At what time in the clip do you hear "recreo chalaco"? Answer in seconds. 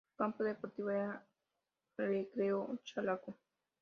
2.07-3.37